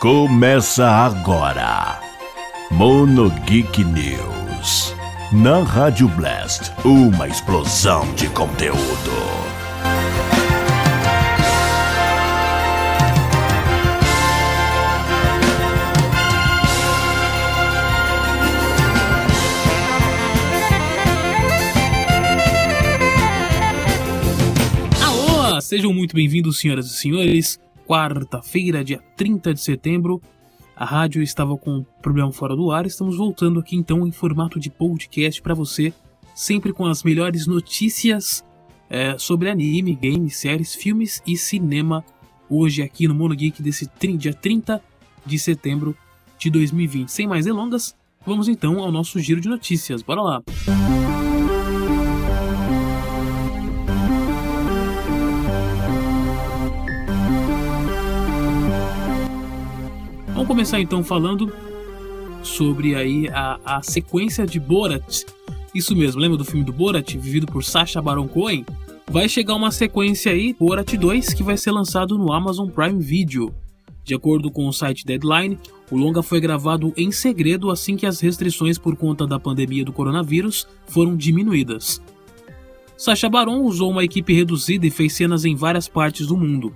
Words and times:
Começa 0.00 0.88
agora. 0.88 2.00
Mono 2.70 3.28
Geek 3.44 3.84
News. 3.84 4.94
Na 5.30 5.62
Rádio 5.62 6.08
Blast, 6.08 6.72
uma 6.86 7.28
explosão 7.28 8.10
de 8.14 8.26
conteúdo. 8.30 8.78
Alô, 25.02 25.60
sejam 25.60 25.92
muito 25.92 26.14
bem-vindos, 26.14 26.58
senhoras 26.58 26.86
e 26.86 26.94
senhores. 26.94 27.60
Quarta-feira, 27.90 28.84
dia 28.84 29.02
30 29.16 29.52
de 29.52 29.60
setembro. 29.60 30.22
A 30.76 30.84
rádio 30.84 31.24
estava 31.24 31.56
com 31.56 31.84
problema 32.00 32.30
fora 32.30 32.54
do 32.54 32.70
ar. 32.70 32.86
Estamos 32.86 33.16
voltando 33.16 33.58
aqui 33.58 33.74
então 33.74 34.06
em 34.06 34.12
formato 34.12 34.60
de 34.60 34.70
podcast 34.70 35.42
para 35.42 35.54
você, 35.54 35.92
sempre 36.32 36.72
com 36.72 36.86
as 36.86 37.02
melhores 37.02 37.48
notícias 37.48 38.44
é, 38.88 39.18
sobre 39.18 39.50
anime, 39.50 39.98
games, 40.00 40.36
séries, 40.36 40.72
filmes 40.72 41.20
e 41.26 41.36
cinema. 41.36 42.04
Hoje 42.48 42.80
aqui 42.80 43.08
no 43.08 43.14
Mono 43.14 43.34
Geek 43.34 43.60
desse 43.60 43.90
dia 44.16 44.34
30 44.34 44.80
de 45.26 45.36
setembro 45.36 45.96
de 46.38 46.48
2020. 46.48 47.08
Sem 47.08 47.26
mais 47.26 47.44
delongas, 47.44 47.96
vamos 48.24 48.46
então 48.46 48.78
ao 48.78 48.92
nosso 48.92 49.18
giro 49.18 49.40
de 49.40 49.48
notícias. 49.48 50.00
Bora 50.00 50.22
lá. 50.22 50.42
Vamos 50.64 51.09
começar 60.50 60.80
então 60.80 61.04
falando 61.04 61.52
sobre 62.42 62.96
aí 62.96 63.28
a, 63.28 63.60
a 63.64 63.82
sequência 63.84 64.44
de 64.44 64.58
Borat. 64.58 65.22
Isso 65.72 65.94
mesmo, 65.94 66.20
lembra 66.20 66.36
do 66.36 66.44
filme 66.44 66.64
do 66.64 66.72
Borat, 66.72 67.14
vivido 67.14 67.46
por 67.46 67.62
Sacha 67.62 68.02
Baron 68.02 68.26
Cohen? 68.26 68.66
Vai 69.08 69.28
chegar 69.28 69.54
uma 69.54 69.70
sequência 69.70 70.32
aí, 70.32 70.52
Borat 70.52 70.92
2, 70.92 71.34
que 71.34 71.44
vai 71.44 71.56
ser 71.56 71.70
lançado 71.70 72.18
no 72.18 72.32
Amazon 72.32 72.68
Prime 72.68 73.00
Video. 73.00 73.54
De 74.02 74.12
acordo 74.12 74.50
com 74.50 74.66
o 74.66 74.72
site 74.72 75.06
Deadline, 75.06 75.56
o 75.88 75.96
longa 75.96 76.20
foi 76.20 76.40
gravado 76.40 76.92
em 76.96 77.12
segredo 77.12 77.70
assim 77.70 77.94
que 77.94 78.04
as 78.04 78.18
restrições 78.18 78.76
por 78.76 78.96
conta 78.96 79.28
da 79.28 79.38
pandemia 79.38 79.84
do 79.84 79.92
coronavírus 79.92 80.66
foram 80.88 81.16
diminuídas. 81.16 82.02
Sacha 82.96 83.28
Baron 83.28 83.60
usou 83.60 83.88
uma 83.88 84.02
equipe 84.02 84.34
reduzida 84.34 84.84
e 84.84 84.90
fez 84.90 85.12
cenas 85.12 85.44
em 85.44 85.54
várias 85.54 85.86
partes 85.86 86.26
do 86.26 86.36
mundo. 86.36 86.74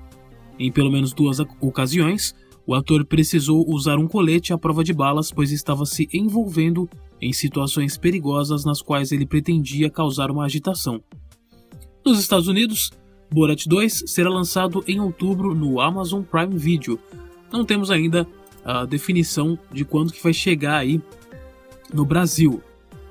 Em 0.60 0.70
pelo 0.70 0.92
menos 0.92 1.12
duas 1.12 1.40
ocasiões, 1.60 2.36
o 2.66 2.74
ator 2.74 3.04
precisou 3.04 3.64
usar 3.68 3.98
um 3.98 4.08
colete 4.08 4.52
à 4.52 4.58
prova 4.58 4.82
de 4.82 4.92
balas, 4.92 5.30
pois 5.30 5.52
estava 5.52 5.84
se 5.84 6.08
envolvendo 6.12 6.88
em 7.20 7.32
situações 7.32 7.96
perigosas 7.96 8.64
nas 8.64 8.80
quais 8.80 9.12
ele 9.12 9.26
pretendia 9.26 9.90
causar 9.90 10.30
uma 10.30 10.44
agitação. 10.44 11.02
Nos 12.04 12.18
Estados 12.18 12.48
Unidos, 12.48 12.90
Borat 13.32 13.66
2 13.66 14.04
será 14.06 14.30
lançado 14.30 14.84
em 14.86 15.00
outubro 15.00 15.54
no 15.54 15.80
Amazon 15.80 16.22
Prime 16.22 16.56
Video. 16.56 16.98
Não 17.52 17.64
temos 17.64 17.90
ainda 17.90 18.26
a 18.64 18.84
definição 18.84 19.58
de 19.72 19.84
quando 19.84 20.12
que 20.12 20.22
vai 20.22 20.32
chegar 20.32 20.76
aí 20.78 21.00
no 21.92 22.04
Brasil. 22.04 22.62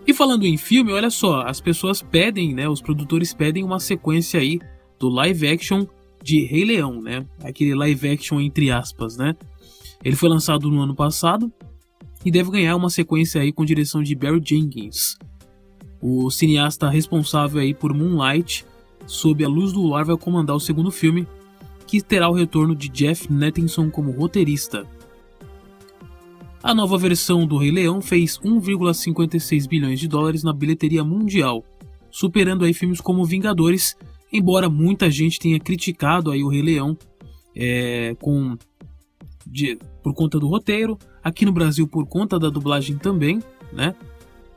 E 0.05 0.13
falando 0.13 0.45
em 0.45 0.57
filme, 0.57 0.91
olha 0.91 1.09
só, 1.09 1.41
as 1.41 1.61
pessoas 1.61 2.01
pedem, 2.01 2.53
né, 2.53 2.67
os 2.67 2.81
produtores 2.81 3.33
pedem 3.33 3.63
uma 3.63 3.79
sequência 3.79 4.39
aí 4.39 4.59
do 4.99 5.09
live 5.09 5.47
action 5.47 5.85
de 6.23 6.45
Rei 6.45 6.63
Leão, 6.63 7.01
né? 7.01 7.25
Aquele 7.43 7.75
live 7.75 8.09
action 8.09 8.39
entre 8.39 8.71
aspas, 8.71 9.17
né? 9.17 9.35
Ele 10.03 10.15
foi 10.15 10.29
lançado 10.29 10.69
no 10.69 10.81
ano 10.81 10.95
passado 10.95 11.51
e 12.25 12.31
deve 12.31 12.49
ganhar 12.49 12.75
uma 12.75 12.89
sequência 12.89 13.41
aí 13.41 13.51
com 13.51 13.65
direção 13.65 14.01
de 14.01 14.15
Barry 14.15 14.41
Jenkins. 14.43 15.17
O 16.01 16.31
cineasta 16.31 16.89
responsável 16.89 17.61
aí 17.61 17.73
por 17.73 17.93
Moonlight, 17.93 18.65
sob 19.05 19.43
a 19.43 19.47
luz 19.47 19.73
do 19.73 19.81
luar, 19.81 20.05
vai 20.05 20.17
comandar 20.17 20.55
o 20.55 20.59
segundo 20.59 20.91
filme, 20.91 21.27
que 21.85 22.01
terá 22.01 22.29
o 22.29 22.33
retorno 22.33 22.75
de 22.75 22.89
Jeff 22.89 23.31
Nettinson 23.31 23.89
como 23.89 24.11
roteirista. 24.11 24.85
A 26.61 26.73
nova 26.73 26.97
versão 26.97 27.45
do 27.45 27.57
Rei 27.57 27.71
Leão 27.71 28.01
fez 28.01 28.39
1,56 28.39 29.67
bilhões 29.67 29.99
de 29.99 30.07
dólares 30.07 30.43
na 30.43 30.53
bilheteria 30.53 31.03
mundial, 31.03 31.63
superando 32.09 32.63
aí 32.63 32.73
filmes 32.73 33.01
como 33.01 33.25
Vingadores 33.25 33.97
embora 34.33 34.67
muita 34.67 35.11
gente 35.11 35.39
tenha 35.39 35.59
criticado 35.59 36.31
aí 36.31 36.43
o 36.43 36.49
Rei 36.49 36.63
Leão 36.63 36.97
é, 37.55 38.15
com 38.19 38.57
de, 39.45 39.77
por 40.01 40.13
conta 40.13 40.39
do 40.39 40.47
roteiro, 40.47 40.97
aqui 41.23 41.45
no 41.45 41.51
Brasil 41.51 41.87
por 41.87 42.07
conta 42.07 42.39
da 42.39 42.49
dublagem 42.49 42.97
também, 42.97 43.41
né? 43.71 43.93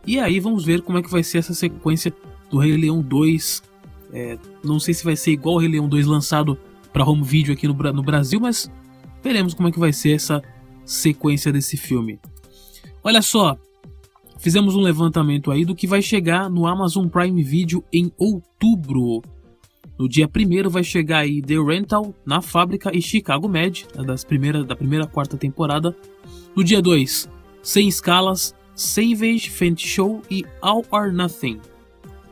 E 0.07 0.19
aí 0.19 0.41
vamos 0.41 0.65
ver 0.65 0.83
como 0.83 0.99
é 0.99 1.03
que 1.03 1.11
vai 1.11 1.23
ser 1.23 1.39
essa 1.39 1.53
sequência 1.53 2.13
do 2.49 2.59
Rei 2.59 2.77
Leão 2.77 3.03
2. 3.03 3.63
É, 4.13 4.39
não 4.65 4.79
sei 4.79 4.95
se 4.95 5.05
vai 5.05 5.17
ser 5.17 5.33
igual 5.33 5.57
o 5.57 5.59
Rei 5.59 5.69
Leão 5.69 5.89
2 5.89 6.07
lançado 6.07 6.57
para 6.93 7.05
home 7.05 7.25
video 7.25 7.53
aqui 7.53 7.67
no, 7.67 7.75
no 7.75 8.03
Brasil, 8.03 8.41
mas 8.41 8.71
veremos 9.23 9.53
como 9.53 9.69
é 9.69 9.73
que 9.73 9.79
vai 9.79 9.93
ser 9.93 10.13
essa 10.13 10.41
sequência 10.85 11.53
desse 11.53 11.77
filme. 11.77 12.21
Olha 13.03 13.21
só, 13.21 13.59
fizemos 14.39 14.77
um 14.77 14.81
levantamento 14.81 15.51
aí 15.51 15.65
do 15.65 15.75
que 15.75 15.87
vai 15.87 16.01
chegar 16.01 16.49
no 16.49 16.67
Amazon 16.67 17.09
Prime 17.09 17.43
Video 17.43 17.85
em 17.93 18.11
outubro. 18.17 19.23
No 19.99 20.09
dia 20.09 20.29
1 20.29 20.69
vai 20.69 20.85
chegar 20.85 21.21
aí 21.21 21.41
The 21.41 21.57
Rental 21.57 22.15
na 22.25 22.43
fábrica 22.43 22.91
e 22.95 23.01
Chicago 23.01 23.49
Med, 23.49 23.87
das 24.05 24.25
primeira, 24.25 24.63
da 24.63 24.77
primeira 24.77 25.07
quarta 25.07 25.39
temporada. 25.39 25.97
No 26.55 26.63
dia 26.63 26.83
2, 26.83 27.29
Sem 27.63 27.89
Escalas, 27.89 28.55
Savage 28.75 29.49
Fenty 29.49 29.87
Show 29.87 30.21
e 30.31 30.45
All 30.61 30.85
or 30.91 31.13
Nothing. 31.13 31.61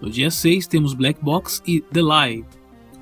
No 0.01 0.11
dia 0.11 0.31
6 0.31 0.67
temos 0.67 0.93
Black 0.93 1.25
Box 1.25 1.63
e 1.67 1.81
The 1.81 2.03
Lie. 2.03 2.45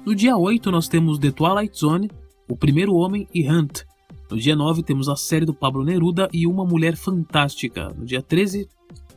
No 0.06 0.14
dia 0.14 0.36
8 0.36 0.70
nós 0.70 0.86
temos 0.86 1.18
The 1.18 1.32
Twilight 1.32 1.76
Zone, 1.76 2.08
O 2.48 2.56
Primeiro 2.56 2.94
Homem 2.94 3.26
e 3.34 3.48
Hunt. 3.48 3.82
No 4.30 4.38
dia 4.38 4.54
9 4.54 4.84
temos 4.84 5.08
a 5.08 5.16
série 5.16 5.44
do 5.44 5.52
Pablo 5.52 5.84
Neruda 5.84 6.28
e 6.32 6.46
Uma 6.46 6.64
Mulher 6.64 6.96
Fantástica. 6.96 7.92
No 7.98 8.06
dia 8.06 8.22
13, 8.22 8.68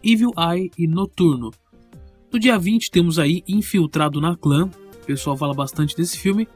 Evil 0.03 0.31
Eye 0.37 0.71
e 0.77 0.87
Noturno. 0.87 1.51
No 2.33 2.39
dia 2.39 2.57
20 2.57 2.89
temos 2.89 3.19
aí 3.19 3.43
Infiltrado 3.47 4.19
na 4.19 4.35
Clã, 4.35 4.69
o 5.05 5.07
pessoal 5.07 5.37
fala 5.37 5.53
bastante 5.53 5.95
desse 5.95 6.17
filme. 6.17 6.47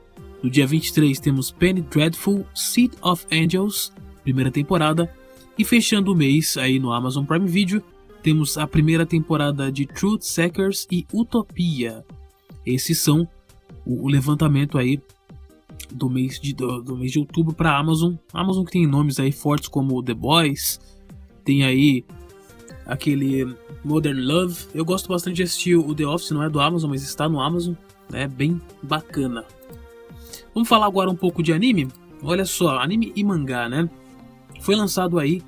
No 0.41 0.49
dia 0.49 0.65
23 0.65 1.19
temos 1.19 1.51
Penny 1.51 1.81
Dreadful, 1.81 2.43
Seed 2.55 2.93
of 2.99 3.27
Angels, 3.31 3.93
primeira 4.23 4.49
temporada. 4.49 5.13
E 5.55 5.63
fechando 5.63 6.11
o 6.11 6.15
mês 6.15 6.57
aí 6.57 6.79
no 6.79 6.91
Amazon 6.91 7.25
Prime 7.25 7.47
Video, 7.47 7.83
temos 8.23 8.57
a 8.57 8.65
primeira 8.65 9.05
temporada 9.05 9.71
de 9.71 9.85
Truth 9.85 10.23
Seekers 10.23 10.87
e 10.89 11.05
Utopia. 11.13 12.03
Esses 12.65 12.97
são 12.97 13.29
o, 13.85 14.09
levantamento 14.09 14.79
aí 14.79 14.99
do 15.91 16.09
mês 16.09 16.39
de, 16.39 16.51
do, 16.51 16.81
do 16.81 16.97
mês 16.97 17.11
de 17.11 17.19
outubro 17.19 17.53
para 17.53 17.77
Amazon. 17.77 18.15
Amazon 18.33 18.65
que 18.65 18.71
tem 18.71 18.87
nomes 18.87 19.19
aí 19.19 19.31
fortes 19.31 19.69
como 19.69 20.01
The 20.01 20.15
Boys, 20.15 20.79
tem 21.45 21.63
aí 21.63 22.03
aquele 22.83 23.55
Modern 23.85 24.19
Love. 24.19 24.57
Eu 24.73 24.83
gosto 24.83 25.07
bastante 25.07 25.35
de 25.35 25.43
assistir 25.43 25.75
o 25.75 25.93
The 25.93 26.07
Office, 26.07 26.31
não 26.31 26.41
é 26.41 26.49
do 26.49 26.59
Amazon, 26.59 26.89
mas 26.89 27.03
está 27.03 27.29
no 27.29 27.39
Amazon 27.39 27.75
né? 28.11 28.27
Bem 28.27 28.61
bacana. 28.81 29.45
Vamos 30.53 30.67
falar 30.67 30.85
agora 30.85 31.09
um 31.09 31.15
pouco 31.15 31.43
de 31.43 31.53
anime? 31.53 31.87
Olha 32.21 32.45
só, 32.45 32.79
anime 32.79 33.13
e 33.15 33.23
mangá, 33.23 33.69
né? 33.69 33.89
Foi 34.61 34.75
lançado 34.75 35.19
aí 35.19 35.41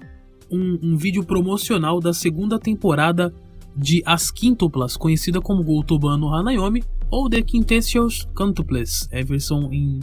um, 0.49 0.79
um 0.81 0.97
vídeo 0.97 1.23
promocional 1.23 1.99
da 1.99 2.13
segunda 2.13 2.59
temporada 2.59 3.33
de 3.75 4.01
As 4.05 4.31
Quíntuplas, 4.31 4.97
conhecida 4.97 5.41
como 5.41 5.63
Goutoban 5.63 6.17
no 6.17 6.33
Hanayomi 6.33 6.83
ou 7.09 7.29
The 7.29 7.41
Quintessentials 7.41 8.27
Quintuples, 8.35 9.07
é 9.11 9.21
a 9.21 9.25
versão 9.25 9.71
em 9.71 9.99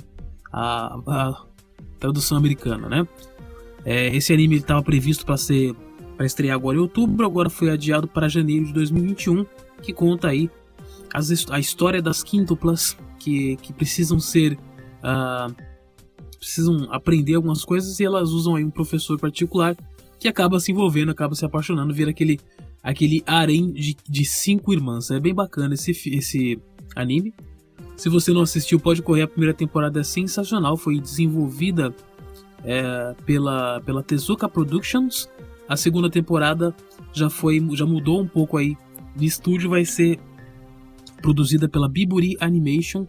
a, 0.53 0.99
a 1.07 1.45
tradução 1.99 2.39
americana, 2.39 2.89
né? 2.89 3.07
É, 3.85 4.15
esse 4.15 4.33
anime 4.33 4.57
estava 4.57 4.83
previsto 4.83 5.25
para 5.25 5.37
ser 5.37 5.75
para 6.17 6.27
estrear 6.27 6.57
agora 6.57 6.77
em 6.77 6.81
outubro, 6.81 7.25
agora 7.25 7.49
foi 7.49 7.71
adiado 7.71 8.09
para 8.09 8.29
janeiro 8.29 8.67
de 8.67 8.73
2021, 8.73 9.47
que 9.81 9.93
conta 9.93 10.27
aí 10.27 10.51
as, 11.13 11.47
a 11.51 11.59
história 11.59 12.01
das 12.03 12.23
quíntuplas 12.23 12.97
que, 13.19 13.57
que 13.57 13.73
precisam 13.73 14.19
ser. 14.19 14.59
Uh, 14.99 15.69
precisam 16.39 16.87
aprender 16.93 17.35
algumas 17.35 17.65
coisas 17.65 17.99
e 17.99 18.05
elas 18.05 18.31
usam 18.31 18.55
aí 18.55 18.65
um 18.65 18.71
professor 18.71 19.19
particular 19.19 19.77
que 20.19 20.29
acaba 20.29 20.59
se 20.59 20.73
envolvendo, 20.73 21.11
acaba 21.11 21.35
se 21.35 21.45
apaixonando, 21.45 21.93
vira 21.93 22.11
aquele, 22.11 22.41
aquele 22.83 23.23
harém 23.27 23.73
de, 23.73 23.97
de 24.09 24.25
cinco 24.25 24.73
irmãs. 24.73 25.11
É 25.11 25.21
bem 25.21 25.35
bacana 25.35 25.75
esse, 25.75 25.91
esse 25.91 26.61
anime. 26.95 27.33
Se 27.97 28.09
você 28.09 28.33
não 28.33 28.43
assistiu, 28.43 28.79
pode 28.79 29.03
correr. 29.03 29.23
A 29.23 29.29
primeira 29.29 29.55
temporada 29.55 30.01
é 30.01 30.05
sensacional. 30.05 30.77
Foi 30.77 31.01
desenvolvida 31.01 31.95
é, 32.65 33.15
pela, 33.25 33.81
pela 33.81 34.03
Tezuka 34.03 34.49
Productions. 34.49 35.29
A 35.69 35.77
segunda 35.77 36.09
temporada 36.09 36.75
já 37.13 37.29
foi 37.29 37.65
já 37.73 37.85
mudou 37.85 38.21
um 38.21 38.27
pouco 38.27 38.57
aí 38.57 38.77
de 39.17 39.27
estúdio. 39.27 39.71
Vai 39.71 39.85
ser 39.85 40.19
produzida 41.21 41.69
pela 41.69 41.89
Biburi 41.89 42.37
Animation, 42.41 43.07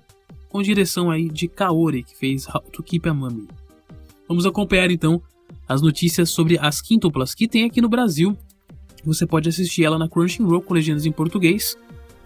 com 0.49 0.61
direção 0.61 1.09
aí 1.09 1.29
de 1.29 1.47
Kaori, 1.47 2.03
que 2.03 2.17
fez 2.17 2.47
How 2.47 2.61
to 2.71 2.83
Keep 2.83 3.07
a 3.07 3.13
Mummy. 3.13 3.47
Vamos 4.27 4.45
acompanhar 4.45 4.91
então 4.91 5.21
as 5.67 5.81
notícias 5.81 6.29
sobre 6.29 6.57
as 6.59 6.81
quíntuplas 6.81 7.33
que 7.35 7.47
tem 7.47 7.65
aqui 7.65 7.81
no 7.81 7.89
Brasil. 7.89 8.37
Você 9.03 9.25
pode 9.25 9.47
assistir 9.47 9.85
ela 9.85 9.97
na 9.97 10.09
Crunchyroll 10.09 10.61
com 10.61 10.73
legendas 10.73 11.05
em 11.05 11.11
português. 11.11 11.77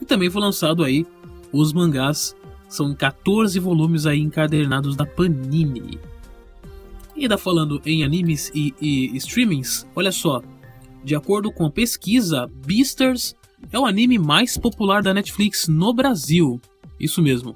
E 0.01 0.05
também 0.05 0.29
foi 0.29 0.41
lançado 0.41 0.83
aí 0.83 1.05
os 1.51 1.71
mangás. 1.71 2.35
São 2.67 2.95
14 2.95 3.59
volumes 3.59 4.05
aí 4.05 4.19
encadernados 4.19 4.95
da 4.95 5.05
Panini. 5.05 5.99
E 7.15 7.23
ainda 7.23 7.37
falando 7.37 7.81
em 7.85 8.03
animes 8.03 8.51
e, 8.55 8.73
e 8.81 9.15
streamings, 9.17 9.85
olha 9.95 10.11
só. 10.11 10.41
De 11.03 11.15
acordo 11.15 11.51
com 11.51 11.65
a 11.65 11.69
pesquisa, 11.69 12.49
Beasters 12.65 13.35
é 13.71 13.79
o 13.79 13.85
anime 13.85 14.17
mais 14.17 14.57
popular 14.57 15.01
da 15.01 15.13
Netflix 15.13 15.67
no 15.67 15.93
Brasil. 15.93 16.59
Isso 16.99 17.21
mesmo. 17.21 17.55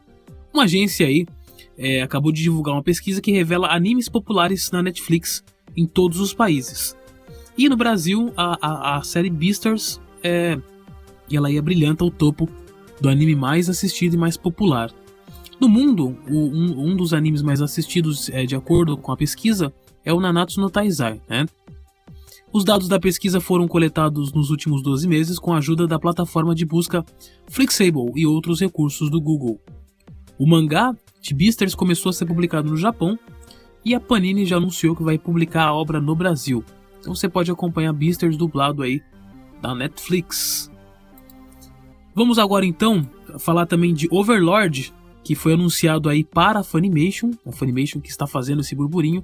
Uma 0.54 0.64
agência 0.64 1.06
aí 1.06 1.26
é, 1.78 2.02
acabou 2.02 2.32
de 2.32 2.42
divulgar 2.42 2.74
uma 2.74 2.84
pesquisa 2.84 3.22
que 3.22 3.32
revela 3.32 3.74
animes 3.74 4.10
populares 4.10 4.72
na 4.72 4.82
Netflix 4.82 5.44
em 5.76 5.86
todos 5.86 6.20
os 6.20 6.34
países. 6.34 6.98
E 7.58 7.70
no 7.70 7.78
Brasil, 7.78 8.32
a, 8.36 8.58
a, 8.62 8.98
a 8.98 9.04
série 9.04 9.30
Beastars 9.30 10.02
é, 10.24 10.60
ela 11.32 11.52
ia 11.52 11.62
brilhanta 11.62 12.04
ao 12.04 12.12
topo 12.12 12.50
do 13.00 13.10
anime 13.10 13.36
mais 13.36 13.70
assistido 13.70 14.16
e 14.16 14.18
mais 14.18 14.38
popular. 14.38 14.92
No 15.60 15.68
mundo, 15.68 16.18
o, 16.30 16.36
um, 16.36 16.90
um, 16.90 16.96
dos 16.96 17.14
animes 17.14 17.42
mais 17.42 17.62
assistidos, 17.62 18.30
é, 18.30 18.46
de 18.46 18.56
acordo 18.56 18.96
com 18.96 19.12
a 19.12 19.18
pesquisa, 19.18 19.74
é 20.06 20.14
o 20.14 20.20
Nanatsu 20.20 20.62
no 20.62 20.70
Taizai. 20.70 21.22
Né? 21.28 21.46
Os 22.52 22.64
dados 22.64 22.88
da 22.88 23.00
pesquisa 23.00 23.42
foram 23.42 23.68
coletados 23.68 24.32
nos 24.32 24.50
últimos 24.50 24.82
12 24.82 25.08
meses 25.08 25.38
com 25.38 25.54
a 25.54 25.58
ajuda 25.58 25.86
da 25.86 26.00
plataforma 26.00 26.56
de 26.56 26.66
busca 26.66 27.06
Flixable 27.48 28.12
e 28.16 28.26
outros 28.26 28.60
recursos 28.60 29.10
do 29.10 29.20
Google. 29.20 29.60
O 30.40 30.48
mangá 30.48 30.96
de 31.22 31.34
Beastars 31.34 31.76
começou 31.76 32.10
a 32.10 32.14
ser 32.14 32.26
publicado 32.26 32.70
no 32.70 32.78
Japão 32.78 33.20
e 33.84 33.94
a 33.94 34.00
Panini 34.00 34.46
já 34.46 34.58
anunciou 34.58 34.96
que 34.96 35.04
vai 35.04 35.18
publicar 35.18 35.66
a 35.66 35.74
obra 35.74 36.00
no 36.00 36.16
Brasil. 36.16 36.64
Então 37.00 37.14
você 37.14 37.28
pode 37.28 37.52
acompanhar 37.52 37.94
Beasters 37.94 38.38
dublado 38.38 38.82
aí 38.82 39.02
da 39.62 39.76
Netflix. 39.76 40.72
Vamos 42.16 42.40
agora 42.40 42.66
então 42.66 43.08
falar 43.40 43.66
também 43.66 43.94
de 43.94 44.08
Overlord, 44.10 44.94
que 45.24 45.36
foi 45.36 45.54
anunciado 45.54 46.10
aí 46.10 46.24
para 46.24 46.60
a 46.60 46.64
Funimation, 46.64 47.32
a 47.46 47.52
Funimation 47.52 48.00
que 48.00 48.10
está 48.10 48.26
fazendo 48.26 48.62
esse 48.62 48.74
burburinho, 48.74 49.24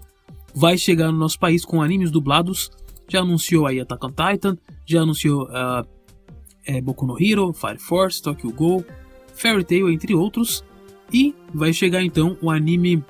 vai 0.53 0.77
chegar 0.77 1.11
no 1.11 1.17
nosso 1.17 1.39
país 1.39 1.65
com 1.65 1.81
animes 1.81 2.11
dublados. 2.11 2.69
Já 3.07 3.21
anunciou 3.21 3.67
aí 3.67 3.79
Attack 3.79 4.05
on 4.05 4.09
Titan, 4.09 4.57
já 4.85 5.01
anunciou 5.01 5.43
uh, 5.43 5.87
é, 6.65 6.81
Boku 6.81 7.05
no 7.05 7.21
Hero, 7.21 7.53
Fire 7.53 7.77
Force, 7.77 8.21
Tokyo 8.21 8.51
Go, 8.51 8.85
Fairy 9.33 9.63
Tail, 9.63 9.89
entre 9.89 10.13
outros. 10.15 10.63
E 11.11 11.35
vai 11.53 11.73
chegar 11.73 12.01
então 12.01 12.37
o 12.41 12.49
anime 12.49 13.03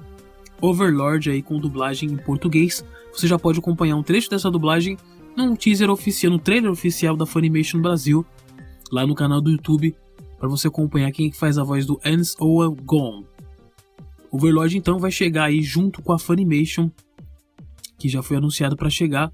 Overlord 0.62 1.30
aí 1.30 1.42
com 1.42 1.60
dublagem 1.60 2.12
em 2.12 2.18
português. 2.18 2.84
Você 3.14 3.28
já 3.28 3.38
pode 3.38 3.60
acompanhar 3.60 3.96
um 3.96 4.04
trecho 4.04 4.30
dessa 4.30 4.50
dublagem 4.50 4.98
num 5.36 5.56
teaser 5.56 5.90
oficial, 5.90 6.32
no 6.32 6.40
trailer 6.40 6.72
oficial 6.72 7.16
da 7.16 7.26
Funimation 7.26 7.82
Brasil, 7.82 8.26
lá 8.92 9.06
no 9.06 9.16
canal 9.16 9.42
do 9.42 9.52
YouTube, 9.52 9.96
para 10.38 10.48
você 10.48 10.68
acompanhar 10.68 11.12
quem 11.12 11.32
faz 11.32 11.58
a 11.58 11.64
voz 11.64 11.86
do 11.86 12.00
Ans 12.06 12.36
Oa 12.40 12.70
Gon. 12.70 13.24
Overlord 14.32 14.78
então 14.78 14.98
vai 15.00 15.12
chegar 15.12 15.46
aí 15.46 15.62
junto 15.62 16.02
com 16.02 16.12
a 16.12 16.20
Funimation, 16.20 16.90
que 17.98 18.10
já 18.10 18.22
foi 18.22 18.38
anunciado 18.38 18.76
para 18.76 18.90
chegar 18.90 19.32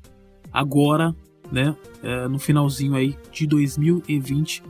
agora, 0.59 1.15
né, 1.49 1.73
é, 2.03 2.27
no 2.27 2.37
finalzinho 2.37 2.93
aí 2.93 3.15
de 3.31 3.47
2020. 3.47 4.61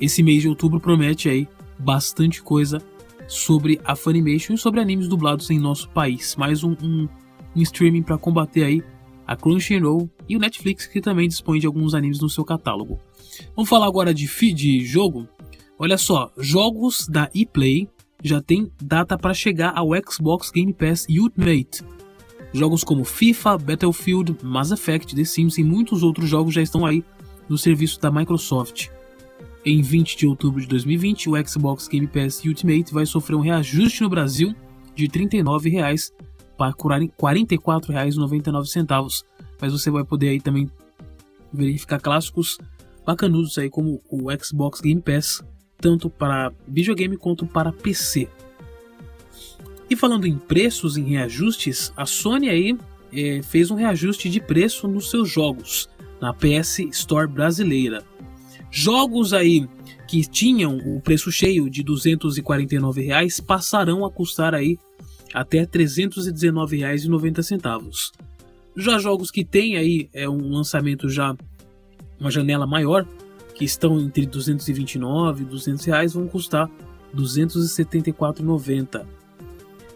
Esse 0.00 0.22
mês 0.22 0.42
de 0.42 0.48
outubro 0.48 0.78
promete 0.78 1.28
aí 1.28 1.48
bastante 1.76 2.40
coisa 2.40 2.80
sobre 3.26 3.80
a 3.84 3.96
Funimation 3.96 4.54
e 4.54 4.58
sobre 4.58 4.80
animes 4.80 5.08
dublados 5.08 5.50
em 5.50 5.58
nosso 5.58 5.88
país. 5.90 6.36
Mais 6.36 6.62
um, 6.62 6.76
um, 6.80 7.08
um 7.56 7.62
streaming 7.62 8.02
para 8.02 8.16
combater 8.16 8.62
aí 8.62 8.82
a 9.26 9.34
Crunchyroll 9.34 10.08
e 10.28 10.36
o 10.36 10.38
Netflix, 10.38 10.86
que 10.86 11.00
também 11.00 11.26
dispõe 11.26 11.58
de 11.58 11.66
alguns 11.66 11.94
animes 11.94 12.20
no 12.20 12.30
seu 12.30 12.44
catálogo. 12.44 13.00
Vamos 13.56 13.68
falar 13.68 13.86
agora 13.86 14.14
de, 14.14 14.28
de 14.54 14.84
jogo. 14.84 15.26
Olha 15.76 15.98
só, 15.98 16.30
jogos 16.38 17.08
da 17.08 17.28
ePlay 17.34 17.88
já 18.22 18.40
tem 18.40 18.70
data 18.80 19.18
para 19.18 19.34
chegar 19.34 19.72
ao 19.74 19.88
Xbox 20.08 20.52
Game 20.52 20.72
Pass 20.72 21.06
Ultimate. 21.10 21.82
Jogos 22.54 22.82
como 22.84 23.04
FIFA, 23.04 23.58
Battlefield, 23.58 24.36
Mass 24.40 24.70
Effect, 24.70 25.16
The 25.16 25.24
Sims 25.24 25.58
e 25.58 25.64
muitos 25.64 26.04
outros 26.04 26.30
jogos 26.30 26.54
já 26.54 26.62
estão 26.62 26.86
aí 26.86 27.02
no 27.48 27.58
serviço 27.58 28.00
da 28.00 28.12
Microsoft. 28.12 28.90
Em 29.66 29.82
20 29.82 30.16
de 30.16 30.24
outubro 30.24 30.60
de 30.60 30.68
2020, 30.68 31.30
o 31.30 31.48
Xbox 31.48 31.88
Game 31.88 32.06
Pass 32.06 32.44
Ultimate 32.44 32.94
vai 32.94 33.06
sofrer 33.06 33.34
um 33.34 33.40
reajuste 33.40 34.02
no 34.02 34.08
Brasil 34.08 34.54
de 34.94 35.06
R$ 35.06 35.26
39,00 35.26 36.12
para 36.56 36.68
R$ 36.68 36.74
44,99. 37.20 39.24
Mas 39.60 39.72
você 39.72 39.90
vai 39.90 40.04
poder 40.04 40.28
aí 40.28 40.40
também 40.40 40.70
verificar 41.52 42.00
clássicos 42.00 42.56
bacanudos 43.04 43.58
aí 43.58 43.68
como 43.68 44.00
o 44.08 44.28
Xbox 44.40 44.80
Game 44.80 45.00
Pass, 45.00 45.42
tanto 45.78 46.08
para 46.08 46.52
videogame 46.68 47.16
quanto 47.16 47.46
para 47.46 47.72
PC. 47.72 48.28
E 49.88 49.96
falando 49.96 50.26
em 50.26 50.38
preços, 50.38 50.96
em 50.96 51.04
reajustes, 51.04 51.92
a 51.96 52.06
Sony 52.06 52.48
aí 52.48 52.76
é, 53.12 53.42
fez 53.42 53.70
um 53.70 53.74
reajuste 53.74 54.28
de 54.28 54.40
preço 54.40 54.88
nos 54.88 55.10
seus 55.10 55.30
jogos 55.30 55.88
na 56.20 56.32
PS 56.32 56.80
Store 56.90 57.28
brasileira. 57.28 58.02
Jogos 58.70 59.32
aí 59.32 59.68
que 60.08 60.22
tinham 60.22 60.78
o 60.78 61.00
preço 61.00 61.30
cheio 61.30 61.70
de 61.70 61.82
249 61.82 63.02
reais 63.02 63.40
passarão 63.40 64.04
a 64.04 64.10
custar 64.10 64.54
aí 64.54 64.78
até 65.32 65.60
R$ 65.60 65.66
319,90. 65.66 68.12
Já 68.76 68.98
jogos 68.98 69.30
que 69.30 69.44
têm 69.44 69.76
aí 69.76 70.08
é 70.12 70.28
um 70.28 70.50
lançamento 70.50 71.08
já 71.08 71.36
uma 72.18 72.28
janela 72.30 72.66
maior, 72.66 73.06
que 73.54 73.64
estão 73.64 74.00
entre 74.00 74.26
229 74.26 75.42
e 75.42 75.46
200 75.46 75.84
reais, 75.84 76.14
vão 76.14 76.26
custar 76.26 76.68
R$ 76.68 76.72
274,90. 77.14 79.06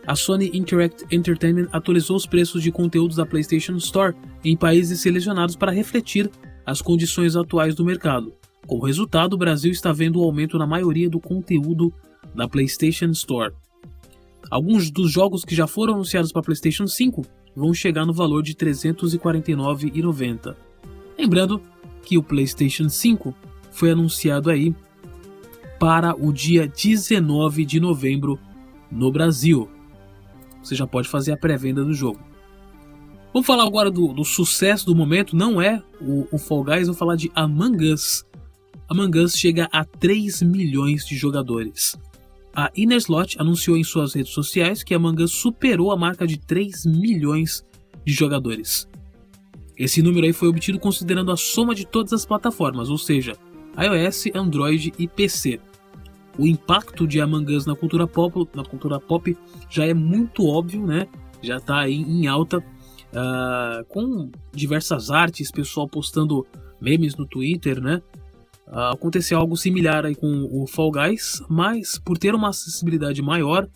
A 0.09 0.17
Sony 0.17 0.51
Interact 0.55 1.05
Entertainment 1.15 1.69
atualizou 1.71 2.17
os 2.17 2.25
preços 2.25 2.63
de 2.63 2.73
conteúdos 2.73 3.19
da 3.19 3.27
PlayStation 3.27 3.77
Store 3.77 4.17
em 4.43 4.57
países 4.57 5.01
selecionados 5.01 5.55
para 5.55 5.71
refletir 5.71 6.31
as 6.65 6.81
condições 6.81 7.37
atuais 7.37 7.75
do 7.75 7.85
mercado. 7.85 8.33
Como 8.67 8.87
resultado, 8.87 9.35
o 9.35 9.39
Brasil 9.39 9.71
está 9.71 9.93
vendo 9.93 10.17
o 10.17 10.23
um 10.23 10.25
aumento 10.25 10.57
na 10.57 10.67
maioria 10.67 11.11
do 11.11 11.21
conteúdo 11.21 11.93
da 12.35 12.49
PlayStation 12.49 13.11
Store. 13.11 13.53
Alguns 14.51 14.91
dos 14.91 15.13
jogos 15.13 15.45
que 15.45 15.55
já 15.55 15.67
foram 15.67 15.93
anunciados 15.93 16.33
para 16.33 16.41
PlayStation 16.41 16.87
5 16.87 17.27
vão 17.55 17.75
chegar 17.75 18.07
no 18.07 18.15
valor 18.15 18.43
de 18.43 18.53
R$ 18.53 18.73
349,90. 18.73 20.57
Lembrando 21.19 21.61
que 22.03 22.17
o 22.17 22.23
PlayStation 22.23 22.88
5 22.88 23.35
foi 23.71 23.91
anunciado 23.91 24.49
aí 24.49 24.75
para 25.79 26.15
o 26.15 26.33
dia 26.33 26.67
19 26.67 27.67
de 27.67 27.79
novembro 27.79 28.38
no 28.91 29.12
Brasil. 29.12 29.69
Você 30.62 30.75
já 30.75 30.87
pode 30.87 31.09
fazer 31.09 31.33
a 31.33 31.37
pré-venda 31.37 31.85
do 31.85 31.95
jogo. 31.95 32.21
Vamos 33.33 33.47
falar 33.47 33.65
agora 33.65 33.91
do, 33.91 34.12
do, 34.12 34.25
sucesso 34.25 34.87
do 34.87 34.95
momento, 34.95 35.37
não 35.37 35.61
é 35.61 35.83
o, 36.00 36.27
o 36.33 36.38
Fall 36.38 36.65
Guys, 36.65 36.87
vou 36.87 36.97
falar 36.97 37.15
de 37.15 37.31
Among 37.35 37.93
Us. 37.93 38.25
Among 38.88 39.19
Us 39.19 39.35
chega 39.37 39.69
a 39.71 39.85
3 39.85 40.43
milhões 40.43 41.05
de 41.05 41.15
jogadores. 41.15 41.97
A 42.55 42.71
Innerslot 42.75 43.37
anunciou 43.38 43.77
em 43.77 43.85
suas 43.85 44.15
redes 44.15 44.33
sociais 44.33 44.83
que 44.83 44.95
Among 44.95 45.23
Us 45.23 45.33
superou 45.33 45.93
a 45.93 45.97
marca 45.97 46.27
de 46.27 46.38
3 46.38 46.87
milhões 46.87 47.65
de 48.05 48.12
jogadores. 48.12 48.88
Esse 49.77 50.03
número 50.03 50.27
aí 50.27 50.33
foi 50.33 50.49
obtido 50.49 50.81
considerando 50.81 51.31
a 51.31 51.37
soma 51.37 51.75
de 51.75 51.87
todas 51.87 52.12
as 52.12 52.27
plataformas, 52.27 52.88
ou 52.88 52.99
seja, 52.99 53.37
iOS, 53.79 54.25
Android 54.35 54.93
e 54.99 55.07
PC. 55.07 55.61
O 56.38 56.47
impacto 56.47 57.07
de 57.07 57.21
Among 57.21 57.54
Us 57.54 57.66
na 57.66 57.75
cultura 57.75 58.07
pop, 58.07 58.49
na 58.54 58.64
cultura 58.64 59.00
pop 59.00 59.37
já 59.68 59.85
é 59.85 59.92
muito 59.92 60.47
óbvio, 60.47 60.87
né? 60.87 61.09
Já 61.42 61.57
está 61.57 61.80
aí 61.80 61.95
em 61.95 62.28
alta, 62.28 62.59
uh, 62.59 63.85
com 63.88 64.30
diversas 64.52 65.11
artes, 65.11 65.50
pessoal 65.50 65.88
postando 65.88 66.47
memes 66.80 67.16
no 67.16 67.26
Twitter, 67.26 67.80
né? 67.80 68.00
Uh, 68.68 68.92
aconteceu 68.92 69.38
algo 69.38 69.57
similar 69.57 70.07
aí 70.07 70.14
com 70.14 70.49
o 70.52 70.66
Fall 70.66 70.92
Guys, 70.92 71.42
mas 71.49 71.99
por 71.99 72.16
ter 72.18 72.35
uma 72.35 72.50
acessibilidade 72.50 73.21
maior, 73.21 73.68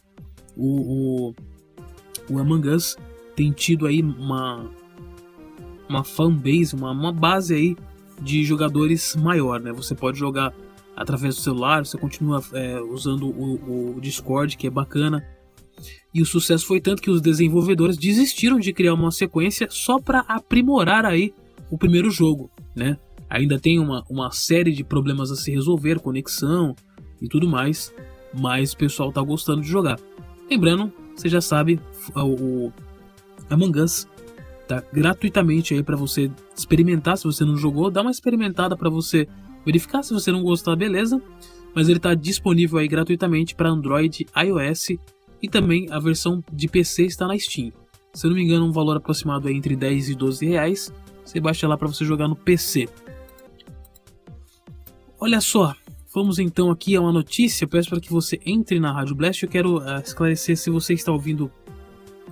o, 0.57 1.31
o, 1.31 1.35
o 2.31 2.39
Among 2.39 2.69
Us 2.69 2.97
tem 3.35 3.51
tido 3.51 3.87
aí 3.87 4.03
uma, 4.03 4.71
uma 5.89 6.05
fanbase, 6.05 6.77
uma, 6.77 6.93
uma 6.93 7.13
base 7.13 7.55
aí 7.55 7.77
de 8.21 8.45
jogadores 8.45 9.17
maior, 9.17 9.61
né? 9.61 9.73
Você 9.73 9.95
pode 9.95 10.19
jogar 10.19 10.55
através 10.97 11.37
do 11.37 11.41
celular, 11.41 11.85
você 11.85 11.99
continua 11.99 12.43
é, 12.53 12.81
usando 12.81 13.29
o, 13.29 13.97
o 13.97 14.01
Discord, 14.01 14.57
que 14.57 14.67
é 14.67 14.71
bacana. 14.71 15.25
E 16.15 16.21
o 16.21 16.27
sucesso 16.27 16.67
foi 16.67 16.81
tanto 16.81 17.03
que 17.03 17.11
os 17.11 17.21
desenvolvedores 17.21 17.97
desistiram 17.97 18.59
de 18.59 18.73
criar 18.73 18.95
uma 18.95 19.11
sequência 19.11 19.69
só 19.71 19.99
para 19.99 20.21
aprimorar 20.21 21.07
aí 21.07 21.33
o 21.71 21.79
primeiro 21.79 22.11
jogo, 22.11 22.51
né? 22.77 22.99
ainda 23.33 23.59
tem 23.59 23.79
uma, 23.79 24.05
uma 24.11 24.31
série 24.31 24.73
de 24.73 24.85
problemas 24.85 25.31
a 25.31 25.37
se 25.37 25.51
resolver, 25.51 26.01
conexão 26.01 26.77
e 27.21 27.27
tudo 27.27 27.49
mais, 27.49 27.95
mas 28.39 28.75
o 28.75 28.77
pessoal 28.77 29.09
está 29.09 29.23
gostando 29.23 29.63
de 29.63 29.69
jogar. 29.69 29.99
Lembrando, 30.51 30.93
você 31.17 31.31
já 31.31 31.41
sabe, 31.41 31.81
o 32.15 32.71
Among 33.49 33.81
Us 33.81 34.07
Tá 34.69 34.83
gratuitamente 34.93 35.75
aí 35.75 35.83
para 35.83 35.97
você 35.97 36.31
experimentar 36.57 37.19
se 37.19 37.25
você 37.25 37.45
não 37.45 37.57
jogou, 37.57 37.91
dá 37.91 38.01
uma 38.01 38.11
experimentada 38.11 38.77
para 38.77 38.89
você 38.89 39.29
verificar 39.65 40.03
se 40.03 40.13
você 40.13 40.31
não 40.33 40.43
gostar, 40.43 40.77
beleza? 40.77 41.21
Mas 41.75 41.89
ele 41.89 41.99
está 41.99 42.15
disponível 42.15 42.79
aí 42.79 42.89
gratuitamente 42.89 43.55
para 43.55 43.71
Android, 43.71 44.27
iOS 44.37 44.89
e 45.43 45.49
também 45.49 45.89
a 45.91 45.99
versão 45.99 46.43
de 46.53 46.69
PC 46.69 47.05
está 47.05 47.27
na 47.27 47.39
Steam. 47.39 47.73
Se 48.15 48.27
eu 48.27 48.31
não 48.31 48.37
me 48.37 48.45
engano, 48.45 48.67
um 48.67 48.73
valor 48.73 48.97
aproximado 48.97 49.49
é 49.49 49.53
entre 49.53 49.75
10 49.75 50.11
e 50.11 50.15
12 50.15 50.47
reais. 50.47 50.93
Você 51.25 51.41
baixa 51.41 51.67
lá 51.67 51.77
para 51.77 51.89
você 51.89 52.05
jogar 52.05 52.29
no 52.29 52.37
PC. 52.37 52.89
Olha 55.19 55.41
só, 55.41 55.75
vamos 56.13 56.39
então 56.39 56.71
aqui 56.71 56.95
a 56.95 57.01
uma 57.01 57.13
notícia. 57.13 57.65
Eu 57.65 57.69
peço 57.69 57.89
para 57.89 58.01
que 58.01 58.11
você 58.11 58.39
entre 58.45 58.79
na 58.79 58.93
Rádio 58.93 59.15
Blast. 59.15 59.43
Eu 59.43 59.49
quero 59.49 59.79
uh, 59.79 60.01
esclarecer 60.05 60.57
se 60.57 60.69
você 60.69 60.93
está 60.93 61.11
ouvindo 61.11 61.51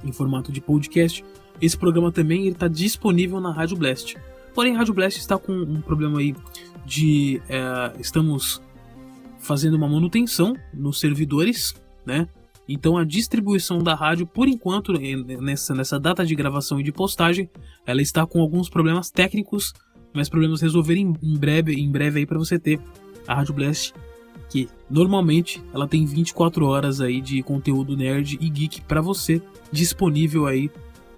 em 0.04 0.12
formato 0.12 0.52
de 0.52 0.60
podcast. 0.60 1.24
Esse 1.62 1.76
programa 1.76 2.12
também 2.12 2.46
está 2.48 2.68
disponível 2.68 3.40
na 3.40 3.52
Rádio 3.52 3.76
Blast. 3.76 4.16
Porém, 4.54 4.74
Rádio 4.74 4.94
Blast 4.94 5.18
está 5.18 5.38
com 5.38 5.52
um 5.52 5.80
problema 5.80 6.18
aí 6.18 6.34
de 6.84 7.40
uh, 7.44 8.00
estamos 8.00 8.60
fazendo 9.38 9.76
uma 9.76 9.88
manutenção 9.88 10.56
nos 10.72 11.00
servidores, 11.00 11.74
né? 12.04 12.28
Então 12.68 12.96
a 12.96 13.04
distribuição 13.04 13.78
da 13.78 13.94
rádio, 13.94 14.26
por 14.26 14.46
enquanto, 14.46 14.92
nessa, 14.92 15.74
nessa 15.74 15.98
data 15.98 16.24
de 16.24 16.34
gravação 16.34 16.78
e 16.78 16.84
de 16.84 16.92
postagem, 16.92 17.50
ela 17.84 18.00
está 18.00 18.24
com 18.24 18.40
alguns 18.40 18.68
problemas 18.68 19.10
técnicos, 19.10 19.72
mas 20.12 20.28
problemas 20.28 20.60
resolverem 20.60 21.12
em 21.20 21.36
breve, 21.36 21.74
em 21.74 21.90
breve 21.90 22.20
aí 22.20 22.26
para 22.26 22.38
você 22.38 22.58
ter 22.58 22.80
a 23.26 23.34
Rádio 23.34 23.54
Blast, 23.54 23.92
que 24.48 24.68
normalmente 24.88 25.62
ela 25.72 25.88
tem 25.88 26.04
24 26.04 26.64
horas 26.66 27.00
aí 27.00 27.20
de 27.20 27.42
conteúdo 27.42 27.96
nerd 27.96 28.38
e 28.40 28.48
geek 28.48 28.82
para 28.82 29.00
você 29.00 29.42
disponível 29.72 30.46
aí 30.46 30.70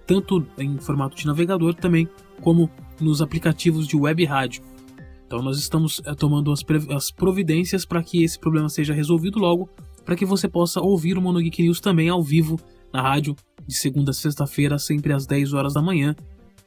tanto 0.05 0.45
em 0.57 0.77
formato 0.77 1.15
de 1.15 1.25
navegador 1.25 1.73
também 1.73 2.07
como 2.43 2.69
nos 2.99 3.21
aplicativos 3.21 3.87
de 3.87 3.95
web 3.95 4.23
rádio. 4.25 4.61
Então 5.25 5.41
nós 5.41 5.57
estamos 5.57 6.01
é, 6.05 6.13
tomando 6.13 6.51
as, 6.51 6.63
as 6.89 7.09
providências 7.09 7.85
para 7.85 8.03
que 8.03 8.23
esse 8.23 8.37
problema 8.37 8.69
seja 8.69 8.93
resolvido 8.93 9.39
logo 9.39 9.69
para 10.05 10.15
que 10.15 10.25
você 10.25 10.47
possa 10.47 10.81
ouvir 10.81 11.17
o 11.17 11.21
Mono 11.21 11.39
Geek 11.39 11.63
News 11.63 11.79
também 11.79 12.09
ao 12.09 12.21
vivo 12.21 12.59
na 12.91 13.01
rádio 13.01 13.35
de 13.65 13.73
segunda 13.73 14.11
a 14.11 14.13
sexta-feira, 14.13 14.77
sempre 14.77 15.13
às 15.13 15.25
10 15.25 15.53
horas 15.53 15.73
da 15.73 15.81
manhã. 15.81 16.15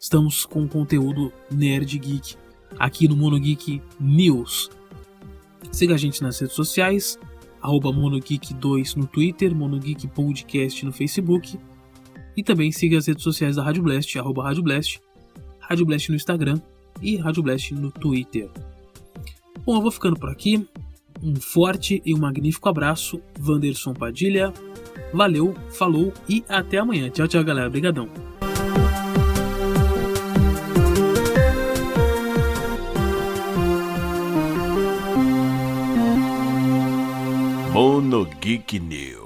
Estamos 0.00 0.44
com 0.44 0.66
conteúdo 0.66 1.32
nerd 1.50 1.98
geek 1.98 2.36
aqui 2.78 3.06
no 3.06 3.16
Mono 3.16 3.38
Geek 3.38 3.82
News. 4.00 4.70
Siga 5.70 5.94
a 5.94 5.98
gente 5.98 6.22
nas 6.22 6.38
redes 6.40 6.54
sociais, 6.54 7.18
arroba 7.60 7.90
MonoGeek2 7.90 8.96
no 8.96 9.06
Twitter, 9.06 9.54
MonoGeek 9.54 10.08
Podcast 10.08 10.84
no 10.84 10.92
Facebook. 10.92 11.58
E 12.36 12.42
também 12.42 12.70
siga 12.70 12.98
as 12.98 13.06
redes 13.06 13.22
sociais 13.22 13.56
da 13.56 13.62
Rádio 13.62 13.82
Blast, 13.82 14.18
arroba 14.18 14.44
Rádio 14.44 14.62
Blast, 14.62 15.00
Rádio 15.68 15.84
Blast 15.84 16.10
no 16.10 16.16
Instagram 16.16 16.60
e 17.02 17.16
Rádio 17.16 17.42
Blast 17.42 17.74
no 17.74 17.90
Twitter. 17.90 18.48
Bom, 19.64 19.76
eu 19.76 19.82
vou 19.82 19.90
ficando 19.90 20.16
por 20.16 20.30
aqui. 20.30 20.66
Um 21.22 21.34
forte 21.36 22.02
e 22.04 22.14
um 22.14 22.18
magnífico 22.18 22.68
abraço, 22.68 23.20
Vanderson 23.38 23.94
Padilha. 23.94 24.52
Valeu, 25.12 25.54
falou 25.70 26.12
e 26.28 26.44
até 26.48 26.78
amanhã. 26.78 27.10
Tchau, 27.10 27.26
tchau, 27.26 27.42
galera. 27.42 27.68
Obrigadão. 27.68 28.08
Mono 37.72 38.24
Geek 38.40 38.78
News. 38.78 39.25